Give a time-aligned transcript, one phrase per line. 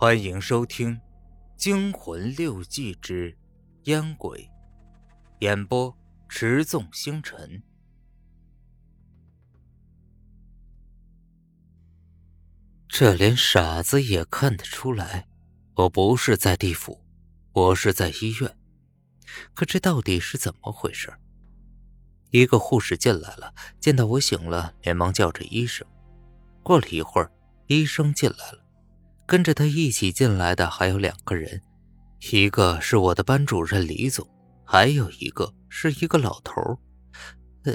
[0.00, 0.96] 欢迎收听
[1.56, 3.36] 《惊魂六记之
[3.82, 4.38] 烟鬼》，
[5.40, 5.94] 演播：
[6.26, 7.62] 持纵星辰。
[12.88, 15.28] 这连傻子也看得出来，
[15.74, 17.04] 我不是在地府，
[17.52, 18.56] 我是在医院。
[19.52, 21.12] 可这到底是怎么回事？
[22.30, 25.86] 一个护士进来了，见到我醒了，连忙叫着医生。
[26.62, 27.30] 过了一会儿，
[27.66, 28.59] 医生进来了，
[29.30, 31.62] 跟着他一起进来的还有两个人，
[32.32, 34.28] 一个是我的班主任李总，
[34.64, 36.60] 还有一个是一个老头
[37.62, 37.72] 呃，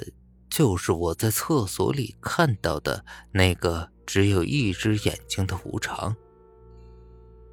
[0.49, 6.13] 就是我在厕所里看到的那个只有一只眼睛的无常。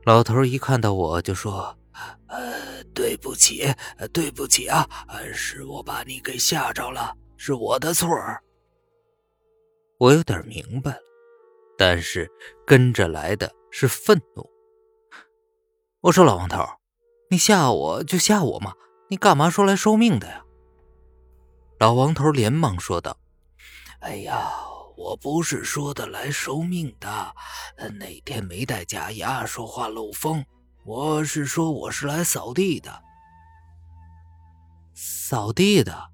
[0.05, 1.79] 老头一看到我就说
[2.27, 3.73] ：“呃，对不起，
[4.13, 4.85] 对不起啊，
[5.33, 8.09] 是我把你给吓着了，是我的错。”
[10.01, 11.12] 我有点明白了。
[11.85, 12.31] 但是
[12.65, 14.49] 跟着来的是愤怒。
[16.01, 16.65] 我说：“老王头，
[17.29, 18.73] 你吓我就吓我嘛，
[19.11, 20.45] 你干嘛说来收命的呀？”
[21.81, 23.19] 老王头连忙说道
[23.99, 24.49] ：“哎呀，
[24.97, 27.35] 我不是说的来收命的，
[27.99, 30.45] 那天没带假牙，说话漏风。
[30.85, 33.03] 我是说我是来扫地的，
[34.95, 36.11] 扫地的，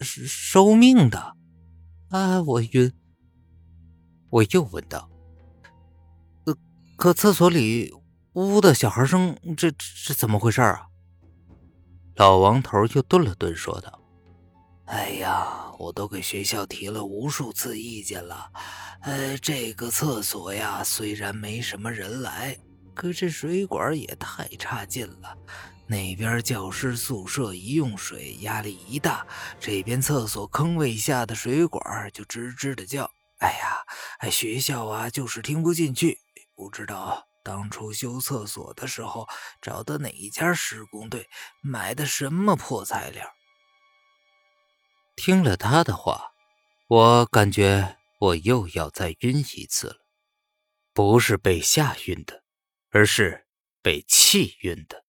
[0.00, 1.34] 是收命的。
[2.10, 2.92] 啊，我晕。”
[4.30, 5.08] 我又问道
[6.44, 6.58] ：“可
[6.96, 7.92] 可厕所里
[8.34, 10.86] 呜呜的小孩声，这这怎么回事啊？”
[12.16, 14.00] 老王头又顿了顿，说道
[14.86, 18.50] ：“哎呀，我都给学校提了无数次意见了。
[19.02, 22.58] 呃，这个厕所呀，虽然没什么人来，
[22.94, 25.38] 可这水管也太差劲了。
[25.86, 29.26] 那边教师宿舍一用水压力一大，
[29.58, 33.84] 这边厕所坑位下的水管就吱吱的叫。”哎呀，
[34.18, 36.20] 哎，学校啊，就是听不进去。
[36.54, 39.28] 不知道当初修厕所的时候
[39.62, 41.28] 找的哪一家施工队，
[41.62, 43.32] 买的什么破材料。
[45.14, 46.32] 听了他的话，
[46.88, 49.96] 我感觉我又要再晕一次了。
[50.92, 52.42] 不是被吓晕的，
[52.90, 53.46] 而是
[53.82, 55.04] 被气晕的。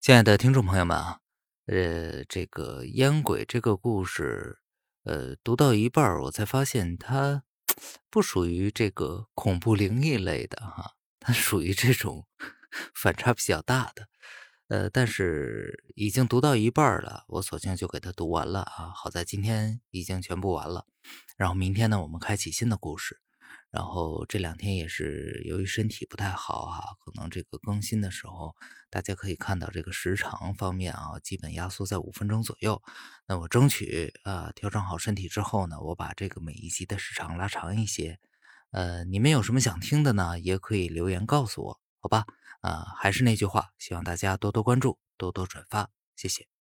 [0.00, 1.20] 亲爱的听众朋友们啊，
[1.66, 4.59] 呃，这个烟鬼这个故事。
[5.04, 7.42] 呃，读到一半，我才发现它
[8.10, 12.26] 不属于这个恐怖灵异类的哈，它属于这种
[12.94, 14.08] 反差比较大的。
[14.68, 18.92] 呃，但是已经读到一半了，我索性就给它读完了啊。
[18.94, 20.86] 好在今天已经全部完了，
[21.36, 23.20] 然后明天呢，我们开启新的故事。
[23.70, 28.56] 然后这两天也是由于身体不太好哈，可能这个更新的时候，
[28.90, 32.82] 大家可以看到这个时长方面啊，基本压缩在五分钟左右。
[33.26, 38.18] 那我争取啊，调整好身体之后呢，我把这个每一集的时长拉长一些。
[38.72, 40.38] 呃，你们有什么想听的呢？
[40.38, 42.24] 也可以留言告诉我，好吧？
[42.60, 46.59] 啊，还是那句话，希望大家多多关注，多多转发，谢谢。